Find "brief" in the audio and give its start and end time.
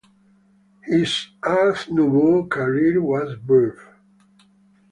3.37-3.87